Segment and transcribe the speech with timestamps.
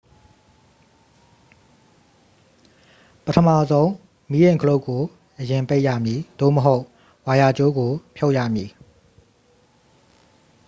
[3.25, 3.89] ပထမဆုံး
[4.31, 5.01] မီးအိမ် ခလုတ်ကို
[5.39, 6.83] အရင်ပိတ်ရမည် သို့မဟုတ်
[7.25, 8.69] ဝါယာကြိုးကို ဖြုတ်ရမည်